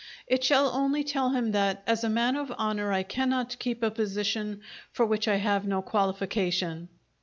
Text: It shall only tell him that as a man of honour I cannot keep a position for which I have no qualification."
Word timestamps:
It 0.25 0.43
shall 0.43 0.69
only 0.69 1.03
tell 1.03 1.29
him 1.29 1.51
that 1.51 1.83
as 1.85 2.03
a 2.03 2.09
man 2.09 2.35
of 2.35 2.49
honour 2.53 2.91
I 2.91 3.03
cannot 3.03 3.59
keep 3.59 3.83
a 3.83 3.91
position 3.91 4.61
for 4.91 5.05
which 5.05 5.27
I 5.27 5.35
have 5.35 5.67
no 5.67 5.83
qualification." 5.83 6.89